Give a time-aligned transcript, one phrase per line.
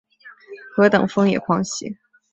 [0.75, 1.95] 何等疯野狂喜？